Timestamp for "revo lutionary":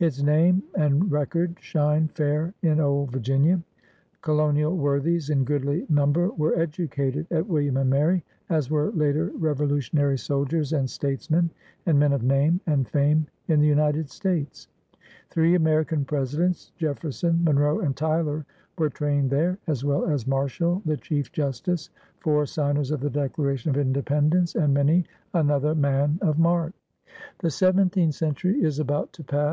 9.30-10.18